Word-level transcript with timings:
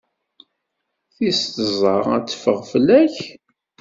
Tis 1.15 1.39
tẓa 1.55 1.95
ad 2.15 2.25
teffeɣ 2.27 2.59
fell-ak? 2.71 3.15